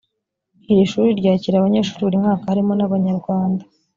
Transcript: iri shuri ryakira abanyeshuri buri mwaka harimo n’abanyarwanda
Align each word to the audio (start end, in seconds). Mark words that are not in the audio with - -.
iri 0.71 0.83
shuri 0.91 1.09
ryakira 1.19 1.55
abanyeshuri 1.57 2.01
buri 2.05 2.17
mwaka 2.23 2.43
harimo 2.51 2.73
n’abanyarwanda 2.75 3.63